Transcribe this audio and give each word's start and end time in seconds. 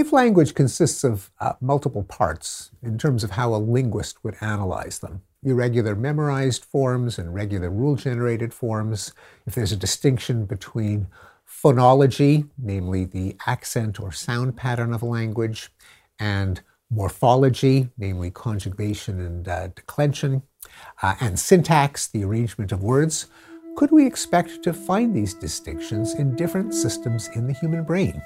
If 0.00 0.14
language 0.14 0.54
consists 0.54 1.04
of 1.04 1.30
uh, 1.40 1.52
multiple 1.60 2.04
parts, 2.04 2.70
in 2.82 2.96
terms 2.96 3.22
of 3.22 3.32
how 3.32 3.54
a 3.54 3.60
linguist 3.60 4.24
would 4.24 4.34
analyze 4.40 5.00
them, 5.00 5.20
irregular 5.42 5.94
memorized 5.94 6.64
forms 6.64 7.18
and 7.18 7.34
regular 7.34 7.68
rule 7.68 7.96
generated 7.96 8.54
forms, 8.54 9.12
if 9.46 9.54
there's 9.54 9.72
a 9.72 9.76
distinction 9.76 10.46
between 10.46 11.08
phonology, 11.46 12.48
namely 12.56 13.04
the 13.04 13.36
accent 13.46 14.00
or 14.00 14.10
sound 14.10 14.56
pattern 14.56 14.94
of 14.94 15.02
a 15.02 15.06
language, 15.06 15.70
and 16.18 16.62
morphology, 16.88 17.90
namely 17.98 18.30
conjugation 18.30 19.20
and 19.20 19.48
uh, 19.48 19.66
declension, 19.66 20.42
uh, 21.02 21.16
and 21.20 21.38
syntax, 21.38 22.06
the 22.06 22.24
arrangement 22.24 22.72
of 22.72 22.82
words, 22.82 23.26
could 23.76 23.90
we 23.90 24.06
expect 24.06 24.62
to 24.62 24.72
find 24.72 25.14
these 25.14 25.34
distinctions 25.34 26.14
in 26.14 26.36
different 26.36 26.72
systems 26.72 27.28
in 27.34 27.46
the 27.46 27.52
human 27.52 27.84
brain? 27.84 28.22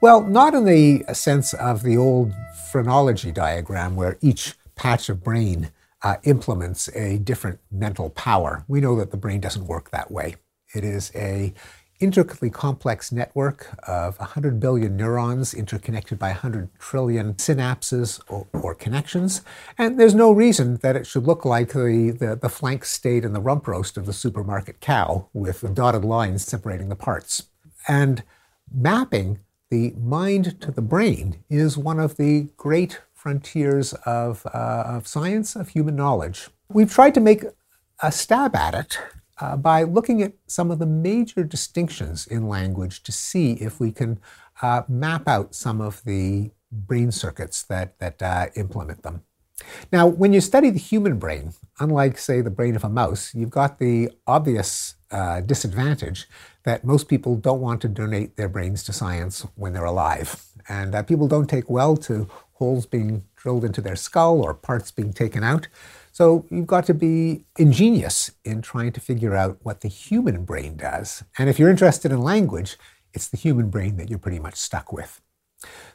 Well, 0.00 0.22
not 0.22 0.54
in 0.54 0.64
the 0.64 1.04
sense 1.14 1.54
of 1.54 1.82
the 1.82 1.96
old 1.96 2.32
phrenology 2.70 3.32
diagram 3.32 3.96
where 3.96 4.18
each 4.20 4.54
patch 4.76 5.08
of 5.08 5.22
brain 5.22 5.70
uh, 6.02 6.16
implements 6.24 6.88
a 6.94 7.18
different 7.18 7.58
mental 7.70 8.10
power. 8.10 8.64
We 8.68 8.80
know 8.80 8.96
that 8.96 9.10
the 9.10 9.16
brain 9.16 9.40
doesn't 9.40 9.66
work 9.66 9.90
that 9.90 10.10
way. 10.10 10.36
It 10.74 10.84
is 10.84 11.10
a 11.14 11.52
intricately 12.00 12.48
complex 12.48 13.10
network 13.10 13.76
of 13.88 14.18
100 14.20 14.60
billion 14.60 14.96
neurons 14.96 15.52
interconnected 15.52 16.16
by 16.16 16.28
100 16.28 16.68
trillion 16.78 17.34
synapses 17.34 18.20
or, 18.28 18.46
or, 18.52 18.72
connections. 18.74 19.42
And 19.76 19.98
there's 19.98 20.14
no 20.14 20.30
reason 20.30 20.76
that 20.76 20.94
it 20.94 21.08
should 21.08 21.26
look 21.26 21.44
like 21.44 21.70
the, 21.70 22.14
the, 22.16 22.38
the 22.40 22.48
flank 22.48 22.84
steak 22.84 23.24
and 23.24 23.34
the 23.34 23.40
rump 23.40 23.66
roast 23.66 23.96
of 23.96 24.06
the 24.06 24.12
supermarket 24.12 24.80
cow 24.80 25.28
with 25.32 25.60
the 25.60 25.68
dotted 25.70 26.04
lines 26.04 26.44
separating 26.44 26.88
the 26.88 26.94
parts. 26.94 27.48
And 27.88 28.22
mapping 28.72 29.40
the 29.70 29.92
mind 29.98 30.60
to 30.60 30.70
the 30.70 30.82
brain 30.82 31.44
is 31.50 31.76
one 31.76 32.00
of 32.00 32.16
the 32.16 32.48
great 32.56 33.00
frontiers 33.14 33.92
of, 34.06 34.46
uh, 34.46 34.84
of 34.86 35.06
science, 35.06 35.56
of 35.56 35.70
human 35.70 35.96
knowledge. 35.96 36.48
We've 36.68 36.92
tried 36.92 37.14
to 37.14 37.20
make 37.20 37.44
a 38.02 38.12
stab 38.12 38.54
at 38.54 38.74
it 38.74 38.98
uh, 39.40 39.56
by 39.56 39.82
looking 39.82 40.22
at 40.22 40.32
some 40.46 40.70
of 40.70 40.78
the 40.78 40.86
major 40.86 41.44
distinctions 41.44 42.26
in 42.26 42.48
language 42.48 43.02
to 43.02 43.12
see 43.12 43.52
if 43.54 43.80
we 43.80 43.92
can 43.92 44.20
uh, 44.62 44.82
map 44.88 45.28
out 45.28 45.54
some 45.54 45.80
of 45.80 46.02
the 46.04 46.50
brain 46.70 47.10
circuits 47.10 47.62
that, 47.64 47.98
that 47.98 48.22
uh, 48.22 48.46
implement 48.56 49.02
them. 49.02 49.22
Now, 49.92 50.06
when 50.06 50.32
you 50.32 50.40
study 50.40 50.70
the 50.70 50.78
human 50.78 51.18
brain, 51.18 51.52
unlike, 51.80 52.18
say, 52.18 52.40
the 52.40 52.50
brain 52.50 52.76
of 52.76 52.84
a 52.84 52.88
mouse, 52.88 53.34
you've 53.34 53.50
got 53.50 53.78
the 53.78 54.10
obvious 54.26 54.94
uh, 55.10 55.40
disadvantage 55.40 56.28
that 56.64 56.84
most 56.84 57.08
people 57.08 57.36
don't 57.36 57.60
want 57.60 57.80
to 57.80 57.88
donate 57.88 58.36
their 58.36 58.48
brains 58.48 58.82
to 58.84 58.92
science 58.92 59.46
when 59.54 59.72
they're 59.72 59.84
alive. 59.84 60.44
And 60.68 60.94
uh, 60.94 61.02
people 61.02 61.28
don't 61.28 61.48
take 61.48 61.70
well 61.70 61.96
to 61.98 62.28
holes 62.54 62.86
being 62.86 63.24
drilled 63.36 63.64
into 63.64 63.80
their 63.80 63.96
skull 63.96 64.40
or 64.42 64.52
parts 64.52 64.90
being 64.90 65.12
taken 65.12 65.42
out. 65.44 65.68
So 66.12 66.44
you've 66.50 66.66
got 66.66 66.84
to 66.86 66.94
be 66.94 67.44
ingenious 67.56 68.32
in 68.44 68.60
trying 68.60 68.92
to 68.92 69.00
figure 69.00 69.36
out 69.36 69.58
what 69.62 69.80
the 69.80 69.88
human 69.88 70.44
brain 70.44 70.76
does. 70.76 71.22
And 71.38 71.48
if 71.48 71.58
you're 71.58 71.70
interested 71.70 72.10
in 72.10 72.20
language, 72.20 72.76
it's 73.14 73.28
the 73.28 73.36
human 73.36 73.70
brain 73.70 73.96
that 73.96 74.10
you're 74.10 74.18
pretty 74.18 74.40
much 74.40 74.56
stuck 74.56 74.92
with. 74.92 75.20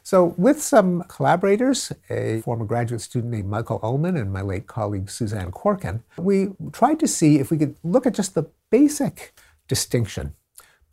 So, 0.02 0.34
with 0.36 0.62
some 0.62 1.02
collaborators, 1.08 1.92
a 2.10 2.40
former 2.42 2.64
graduate 2.64 3.00
student 3.00 3.32
named 3.32 3.48
Michael 3.48 3.80
Ullman 3.82 4.16
and 4.16 4.32
my 4.32 4.42
late 4.42 4.66
colleague 4.66 5.10
Suzanne 5.10 5.50
Corkin, 5.50 6.02
we 6.16 6.48
tried 6.72 7.00
to 7.00 7.08
see 7.08 7.38
if 7.38 7.50
we 7.50 7.58
could 7.58 7.76
look 7.82 8.06
at 8.06 8.14
just 8.14 8.34
the 8.34 8.50
basic 8.70 9.34
distinction 9.68 10.34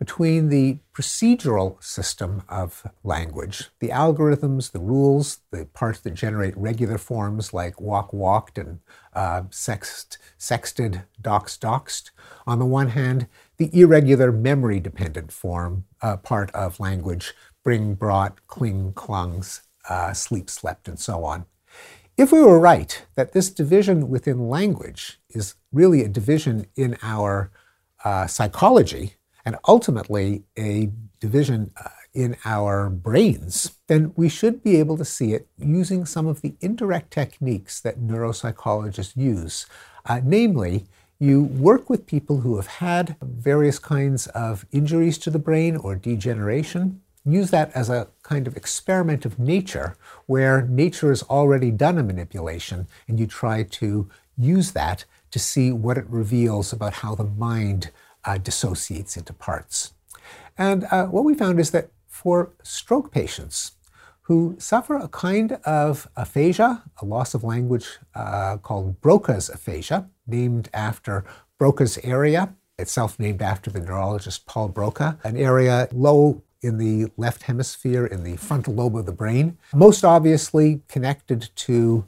between 0.02 0.50
the 0.50 0.80
procedural 0.96 1.82
system 1.84 2.42
of 2.50 2.88
language, 3.04 3.70
the 3.80 3.90
algorithms, 3.90 4.72
the 4.72 4.80
rules, 4.80 5.42
the 5.52 5.66
parts 5.74 6.00
that 6.00 6.16
generate 6.16 6.58
regular 6.58 6.98
forms 6.98 7.54
like 7.54 7.80
walk 7.80 8.12
walked 8.12 8.58
and 8.58 8.80
uh, 9.14 9.44
sext, 9.52 10.18
sexted, 10.40 11.04
doxed 11.22 11.60
doxed, 11.60 12.10
on 12.48 12.58
the 12.58 12.66
one 12.66 12.90
hand, 12.90 13.28
the 13.58 13.70
irregular 13.80 14.32
memory 14.32 14.80
dependent 14.80 15.32
form 15.32 15.86
uh, 16.02 16.18
part 16.18 16.50
of 16.56 16.80
language 16.80 17.36
bring, 17.64 17.96
brought, 17.96 18.46
cling, 18.48 18.94
clungs, 18.94 19.62
uh, 19.90 20.14
sleep, 20.14 20.50
slept, 20.50 20.88
and 20.88 21.00
so 21.00 21.24
on. 21.24 21.46
If 22.18 22.32
we 22.32 22.42
were 22.42 22.60
right 22.60 23.04
that 23.16 23.34
this 23.34 23.50
division 23.50 24.10
within 24.10 24.50
language 24.50 25.20
is 25.30 25.56
really 25.72 26.04
a 26.04 26.10
division 26.10 26.68
in 26.76 26.98
our 27.02 27.52
uh, 28.04 28.28
psychology 28.28 29.16
and 29.46 29.58
ultimately 29.68 30.44
a 30.58 30.92
division 31.20 31.72
uh, 31.84 31.90
in 32.14 32.36
our 32.46 32.90
brains, 32.90 33.78
then 33.88 34.14
we 34.16 34.28
should 34.28 34.62
be 34.62 34.76
able 34.76 34.98
to 34.98 35.06
see 35.06 35.34
it 35.34 35.48
using 35.58 36.06
some 36.06 36.28
of 36.28 36.42
the 36.42 36.56
indirect 36.60 37.12
techniques 37.12 37.80
that 37.80 38.00
neuropsychologists 38.00 39.16
use. 39.16 39.66
Uh, 40.06 40.20
namely, 40.24 40.86
you 41.20 41.44
work 41.44 41.90
with 41.90 42.06
people 42.06 42.42
who 42.42 42.58
have 42.58 42.68
had 42.68 43.16
various 43.22 43.80
kinds 43.80 44.28
of 44.28 44.66
injuries 44.72 45.18
to 45.20 45.30
the 45.30 45.40
brain 45.40 45.78
or 45.78 45.96
degeneration 45.96 47.02
use 47.24 47.52
that 47.52 47.72
as 47.74 47.90
a 47.90 48.08
kind 48.24 48.48
of 48.48 48.58
experiment 48.58 49.26
of 49.26 49.38
nature 49.38 49.96
where 50.26 50.64
nature 50.64 51.10
has 51.10 51.24
already 51.24 51.72
done 51.72 51.98
a 51.98 52.04
manipulation 52.04 52.88
and 53.08 53.20
you 53.20 53.28
try 53.28 53.64
to 53.64 54.10
use 54.38 54.72
that 54.72 55.06
to 55.30 55.40
see 55.40 55.72
what 55.72 55.98
it 55.98 56.06
reveals 56.10 56.74
about 56.74 56.94
how 56.96 57.16
the 57.16 57.24
mind 57.24 57.92
uh, 58.26 58.38
dissociates 58.38 59.18
into 59.18 59.34
parts. 59.34 59.94
And 60.58 60.86
uh, 60.92 61.08
what 61.08 61.24
we 61.24 61.34
found 61.34 61.60
is 61.60 61.72
that 61.72 61.90
for 62.08 62.52
stroke 62.64 63.12
patients 63.12 63.74
who 64.24 64.56
suffer 64.60 64.96
a 64.96 65.08
kind 65.08 65.54
of 65.66 66.08
aphasia, 66.16 66.84
a 67.02 67.06
loss 67.06 67.34
of 67.34 67.44
language 67.44 68.00
uh, 68.16 68.58
called 68.58 69.02
Broca's 69.02 69.50
aphasia, 69.50 70.10
named 70.28 70.70
after 70.74 71.26
Broca's 71.58 71.98
area, 72.04 72.56
itself 72.78 73.20
named 73.20 73.42
after 73.42 73.70
the 73.70 73.80
neurologist 73.80 74.46
Paul 74.46 74.70
Broca, 74.70 75.20
an 75.24 75.38
area 75.38 75.88
low 75.92 76.44
in 76.62 76.78
the 76.78 77.12
left 77.18 77.44
hemisphere, 77.44 78.06
in 78.06 78.24
the 78.24 78.38
frontal 78.38 78.74
lobe 78.74 78.96
of 78.96 79.06
the 79.06 79.12
brain, 79.12 79.58
most 79.74 80.04
obviously 80.04 80.82
connected 80.88 81.50
to 81.56 82.06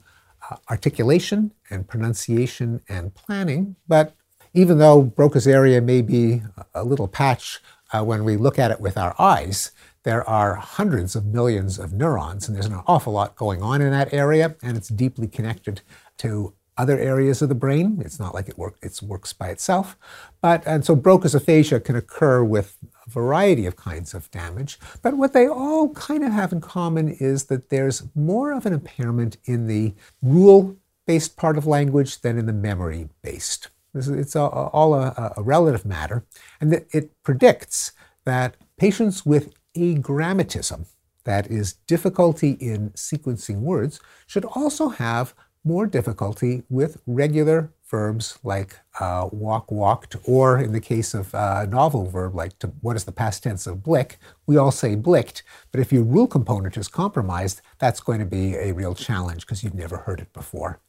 uh, 0.50 0.58
articulation 0.70 1.52
and 1.70 1.88
pronunciation 1.88 2.82
and 2.88 3.14
planning. 3.16 3.76
But 3.88 4.16
even 4.54 4.78
though 4.78 5.02
Broca's 5.02 5.48
area 5.48 5.82
may 5.82 6.02
be 6.02 6.44
a 6.74 6.84
little 6.84 7.08
patch 7.08 7.60
uh, 7.92 8.04
when 8.04 8.24
we 8.24 8.38
look 8.38 8.60
at 8.60 8.72
it 8.72 8.80
with 8.80 8.98
our 8.98 9.16
eyes, 9.20 9.72
there 10.04 10.28
are 10.30 10.56
hundreds 10.56 11.16
of 11.16 11.26
millions 11.26 11.80
of 11.80 11.94
neurons, 11.94 12.48
and 12.48 12.56
there's 12.56 12.66
an 12.66 12.82
awful 12.88 13.14
lot 13.14 13.36
going 13.36 13.62
on 13.62 13.82
in 13.82 13.92
that 13.92 14.14
area, 14.14 14.56
and 14.62 14.76
it's 14.78 14.90
deeply 14.90 15.28
connected 15.28 15.82
to 16.18 16.54
other 16.78 16.98
areas 16.98 17.42
of 17.42 17.50
the 17.50 17.56
brain. 17.56 18.02
It's 18.04 18.20
not 18.20 18.34
like 18.34 18.50
it, 18.50 18.58
work, 18.58 18.78
it 18.82 19.00
works 19.02 19.32
by 19.32 19.50
itself. 19.50 19.98
But, 20.42 20.66
and 20.68 20.84
so 20.84 20.96
Broca's 20.96 21.36
aphasia 21.36 21.80
can 21.80 21.96
occur 21.96 22.44
with 22.44 22.78
a 23.06 23.10
variety 23.10 23.66
of 23.66 23.76
kinds 23.76 24.14
of 24.14 24.30
damage. 24.32 24.80
But 25.02 25.18
what 25.18 25.34
they 25.34 25.48
all 25.48 25.90
kind 25.90 26.24
of 26.24 26.32
have 26.32 26.52
in 26.52 26.62
common 26.62 27.10
is 27.10 27.46
that 27.46 27.70
there's 27.70 28.04
more 28.16 28.52
of 28.52 28.66
an 28.66 28.74
impairment 28.74 29.38
in 29.46 29.68
the 29.68 29.94
rule 30.22 30.78
based 31.06 31.36
part 31.36 31.58
of 31.58 31.68
language 31.68 32.22
than 32.22 32.38
in 32.38 32.46
the 32.46 32.54
memory 32.54 33.10
based. 33.22 33.70
It's 33.94 34.36
all 34.36 34.96
a, 34.96 35.34
a 35.38 35.44
relative 35.44 35.86
matter. 35.86 36.24
And 36.60 36.74
it 36.92 37.12
predicts 37.24 37.92
that 38.26 38.56
patients 38.78 39.26
with 39.26 39.54
agrammatism, 39.76 40.86
that 41.26 41.52
is, 41.52 41.74
difficulty 41.88 42.52
in 42.52 42.92
sequencing 42.92 43.60
words, 43.60 44.00
should 44.26 44.46
also 44.46 44.90
have 44.90 45.34
more 45.64 45.86
difficulty 45.88 46.64
with 46.70 47.02
regular 47.06 47.72
verbs 47.94 48.40
like 48.44 48.80
uh, 49.00 49.30
walk, 49.32 49.72
walked, 49.72 50.16
or 50.26 50.58
in 50.58 50.72
the 50.72 50.82
case 50.82 51.14
of 51.14 51.34
uh, 51.36 51.60
a 51.64 51.68
novel 51.68 52.10
verb 52.10 52.34
like 52.34 52.58
to, 52.60 52.68
what 52.82 52.96
is 52.96 53.06
the 53.06 53.12
past 53.12 53.44
tense 53.44 53.68
of 53.68 53.84
blick, 53.84 54.18
we 54.48 54.58
all 54.58 54.72
say 54.72 54.96
blicked, 54.96 55.44
but 55.72 55.80
if 55.80 55.94
your 55.94 56.04
rule 56.04 56.28
component 56.28 56.76
is 56.76 56.88
compromised, 56.88 57.62
that's 57.78 58.00
going 58.00 58.20
to 58.20 58.26
be 58.26 58.56
a 58.56 58.72
real 58.72 58.96
challenge 58.96 59.42
because 59.42 59.64
you've 59.64 59.76
never 59.76 59.98
heard 59.98 60.20
it 60.20 60.34
before. 60.34 60.80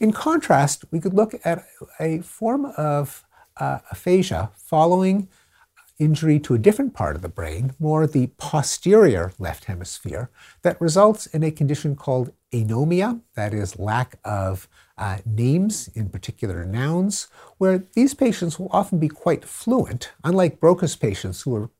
In 0.00 0.12
contrast, 0.12 0.84
we 0.90 1.00
could 1.00 1.14
look 1.14 1.34
at 1.44 1.64
a 2.00 2.20
form 2.20 2.64
of 2.76 3.24
uh, 3.58 3.78
aphasia 3.90 4.50
following 4.56 5.28
injury 6.00 6.40
to 6.40 6.54
a 6.54 6.58
different 6.58 6.94
part 6.94 7.14
of 7.14 7.22
the 7.22 7.28
brain, 7.28 7.74
more 7.78 8.06
the 8.06 8.28
posterior 8.38 9.32
left 9.38 9.66
hemisphere, 9.66 10.30
that 10.62 10.80
results 10.80 11.26
in 11.26 11.44
a 11.44 11.50
condition 11.50 11.94
called 11.94 12.32
anomia, 12.52 13.20
that 13.34 13.54
is, 13.54 13.78
lack 13.78 14.18
of 14.24 14.68
uh, 14.98 15.18
names, 15.24 15.88
in 15.94 16.08
particular 16.08 16.64
nouns, 16.64 17.28
where 17.58 17.84
these 17.92 18.14
patients 18.14 18.58
will 18.58 18.70
often 18.72 18.98
be 18.98 19.08
quite 19.08 19.44
fluent, 19.44 20.10
unlike 20.24 20.58
Broca's 20.58 20.96
patients 20.96 21.42
who 21.42 21.54
are 21.54 21.70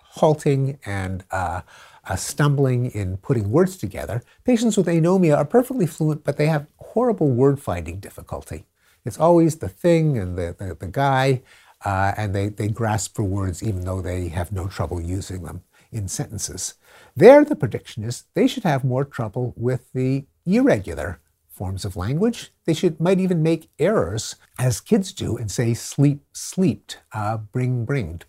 halting 0.00 0.78
and 0.86 1.24
uh, 1.30 1.62
uh, 2.04 2.16
stumbling 2.16 2.90
in 2.90 3.16
putting 3.16 3.50
words 3.50 3.76
together. 3.76 4.22
Patients 4.44 4.76
with 4.76 4.86
anomia 4.86 5.36
are 5.36 5.44
perfectly 5.44 5.86
fluent, 5.86 6.24
but 6.24 6.36
they 6.36 6.46
have 6.46 6.66
horrible 6.76 7.30
word 7.30 7.60
finding 7.60 7.98
difficulty. 8.00 8.66
It's 9.04 9.18
always 9.18 9.56
the 9.56 9.68
thing 9.68 10.18
and 10.18 10.38
the, 10.38 10.54
the, 10.58 10.74
the 10.74 10.86
guy, 10.86 11.42
uh, 11.84 12.12
and 12.16 12.34
they, 12.34 12.48
they 12.48 12.68
grasp 12.68 13.16
for 13.16 13.24
words 13.24 13.62
even 13.62 13.84
though 13.84 14.00
they 14.00 14.28
have 14.28 14.52
no 14.52 14.68
trouble 14.68 15.00
using 15.00 15.42
them. 15.42 15.62
in 15.92 16.08
sentences. 16.08 16.74
There, 17.14 17.44
the 17.44 17.56
prediction 17.56 18.02
is 18.04 18.24
they 18.34 18.46
should 18.46 18.64
have 18.64 18.84
more 18.84 19.04
trouble 19.04 19.52
with 19.56 19.92
the 19.92 20.24
irregular 20.46 21.20
forms 21.50 21.84
of 21.84 21.96
language. 21.96 22.50
They 22.64 22.74
should 22.74 22.98
might 22.98 23.20
even 23.20 23.42
make 23.42 23.70
errors, 23.78 24.36
as 24.58 24.80
kids 24.80 25.12
do, 25.12 25.36
and 25.36 25.50
say 25.50 25.74
sleep, 25.74 26.24
sleeped, 26.32 26.98
uh, 27.12 27.36
bring, 27.36 27.84
bringed. 27.84 28.24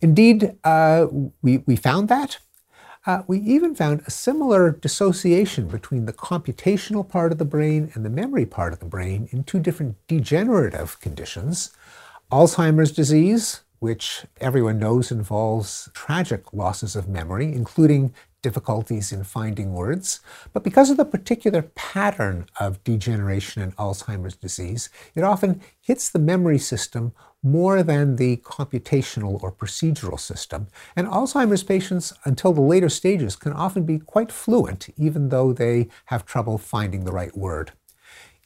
Indeed, 0.00 0.56
uh, 0.64 1.06
we, 1.42 1.58
we 1.58 1.76
found 1.76 2.08
that. 2.08 2.38
Uh, 3.06 3.22
we 3.26 3.38
even 3.40 3.74
found 3.74 4.02
a 4.06 4.10
similar 4.10 4.70
dissociation 4.72 5.68
between 5.68 6.04
the 6.04 6.12
computational 6.12 7.08
part 7.08 7.32
of 7.32 7.38
the 7.38 7.44
brain 7.44 7.90
and 7.94 8.04
the 8.04 8.10
memory 8.10 8.44
part 8.44 8.72
of 8.72 8.80
the 8.80 8.86
brain 8.86 9.28
in 9.30 9.44
two 9.44 9.60
different 9.60 9.96
degenerative 10.08 11.00
conditions. 11.00 11.70
Alzheimer's 12.30 12.92
disease, 12.92 13.62
which 13.78 14.26
everyone 14.38 14.78
knows 14.78 15.10
involves 15.10 15.88
tragic 15.94 16.52
losses 16.52 16.94
of 16.94 17.08
memory, 17.08 17.46
including 17.54 18.12
difficulties 18.42 19.12
in 19.12 19.24
finding 19.24 19.72
words. 19.72 20.20
But 20.52 20.62
because 20.62 20.90
of 20.90 20.98
the 20.98 21.06
particular 21.06 21.62
pattern 21.62 22.44
of 22.60 22.84
degeneration 22.84 23.62
in 23.62 23.72
Alzheimer's 23.72 24.36
disease, 24.36 24.90
it 25.14 25.24
often 25.24 25.62
hits 25.80 26.10
the 26.10 26.18
memory 26.18 26.58
system 26.58 27.12
more 27.42 27.82
than 27.82 28.16
the 28.16 28.36
computational 28.38 29.42
or 29.42 29.50
procedural 29.50 30.20
system. 30.20 30.66
And 30.94 31.08
Alzheimer's 31.08 31.62
patients, 31.62 32.12
until 32.24 32.52
the 32.52 32.60
later 32.60 32.90
stages, 32.90 33.36
can 33.36 33.54
often 33.54 33.84
be 33.84 34.00
quite 34.00 34.30
fluent, 34.30 34.90
even 34.98 35.30
though 35.30 35.54
they 35.54 35.88
have 36.06 36.26
trouble 36.26 36.58
finding 36.58 37.04
the 37.04 37.12
right 37.12 37.34
word. 37.34 37.72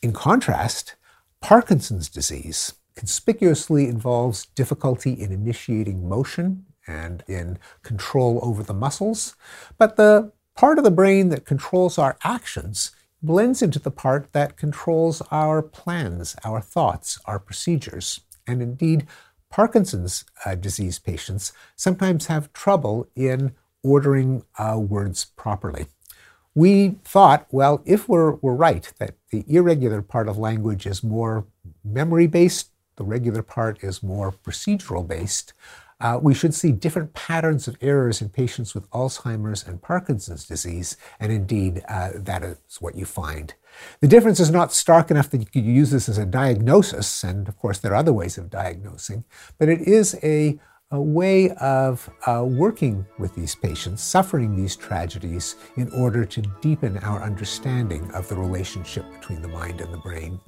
In 0.02 0.12
contrast, 0.12 0.94
Parkinson's 1.40 2.08
disease 2.08 2.74
conspicuously 2.94 3.88
involves 3.88 4.46
difficulty 4.46 5.12
in 5.12 5.32
initiating 5.32 6.08
motion 6.08 6.66
and 6.86 7.22
in 7.28 7.58
control 7.82 8.40
over 8.42 8.62
the 8.62 8.74
muscles, 8.74 9.36
but 9.78 9.96
the 9.96 10.32
part 10.54 10.78
of 10.78 10.84
the 10.84 10.90
brain 10.90 11.28
that 11.28 11.44
controls 11.44 11.98
our 11.98 12.16
actions 12.24 12.92
blends 13.22 13.62
into 13.62 13.78
the 13.78 13.90
part 13.90 14.32
that 14.32 14.56
controls 14.56 15.22
our 15.30 15.62
plans, 15.62 16.34
our 16.44 16.60
thoughts, 16.60 17.18
our 17.24 17.38
procedures. 17.38 18.20
And 18.46 18.60
indeed, 18.60 19.06
Parkinson's 19.48 20.24
uh, 20.44 20.56
disease 20.56 20.98
patients 20.98 21.52
sometimes 21.76 22.26
have 22.26 22.52
trouble 22.52 23.06
in 23.14 23.52
ordering 23.84 24.44
uh, 24.58 24.78
words 24.78 25.26
properly. 25.36 25.86
We 26.54 26.96
thought, 27.04 27.46
well, 27.50 27.80
if 27.84 28.08
we're, 28.08 28.32
we're 28.36 28.54
right 28.54 28.92
that 28.98 29.14
the 29.30 29.44
irregular 29.48 30.02
part 30.02 30.28
of 30.28 30.36
language 30.36 30.86
is 30.86 31.02
more 31.02 31.46
memory 31.84 32.26
based, 32.26 32.71
the 33.02 33.08
regular 33.08 33.42
part 33.42 33.82
is 33.82 34.00
more 34.00 34.30
procedural 34.30 35.06
based, 35.06 35.52
uh, 36.00 36.18
we 36.22 36.34
should 36.34 36.54
see 36.54 36.70
different 36.70 37.12
patterns 37.14 37.66
of 37.66 37.76
errors 37.80 38.22
in 38.22 38.28
patients 38.28 38.74
with 38.74 38.88
Alzheimer's 38.90 39.66
and 39.66 39.82
Parkinson's 39.82 40.46
disease, 40.46 40.96
and 41.18 41.32
indeed, 41.32 41.82
uh, 41.88 42.10
that 42.14 42.44
is 42.44 42.58
what 42.78 42.94
you 42.94 43.04
find. 43.04 43.54
The 44.00 44.06
difference 44.06 44.38
is 44.38 44.52
not 44.52 44.72
stark 44.72 45.10
enough 45.10 45.30
that 45.30 45.40
you 45.40 45.46
could 45.46 45.64
use 45.64 45.90
this 45.90 46.08
as 46.08 46.18
a 46.18 46.26
diagnosis, 46.26 47.24
and 47.24 47.48
of 47.48 47.56
course, 47.58 47.78
there 47.78 47.92
are 47.92 47.96
other 47.96 48.12
ways 48.12 48.38
of 48.38 48.50
diagnosing, 48.50 49.24
but 49.58 49.68
it 49.68 49.80
is 49.80 50.16
a, 50.22 50.60
a 50.92 51.00
way 51.00 51.50
of 51.50 52.08
uh, 52.26 52.44
working 52.46 53.04
with 53.18 53.34
these 53.34 53.56
patients 53.56 54.00
suffering 54.02 54.54
these 54.54 54.76
tragedies 54.76 55.56
in 55.76 55.90
order 55.90 56.24
to 56.24 56.40
deepen 56.60 56.98
our 56.98 57.20
understanding 57.20 58.08
of 58.12 58.28
the 58.28 58.36
relationship 58.36 59.04
between 59.12 59.42
the 59.42 59.48
mind 59.48 59.80
and 59.80 59.92
the 59.92 59.98
brain. 59.98 60.40